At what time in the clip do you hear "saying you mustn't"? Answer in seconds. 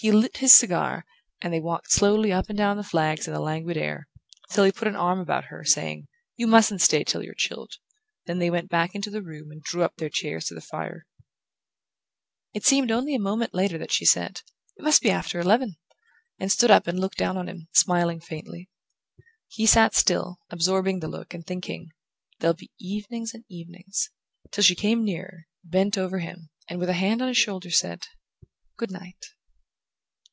5.64-6.82